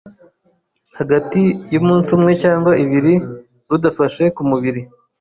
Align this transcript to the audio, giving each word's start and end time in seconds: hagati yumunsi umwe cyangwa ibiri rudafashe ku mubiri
hagati 0.97 1.41
yumunsi 1.73 2.09
umwe 2.17 2.31
cyangwa 2.43 2.71
ibiri 2.83 3.13
rudafashe 3.69 4.23
ku 4.35 4.41
mubiri 4.49 4.81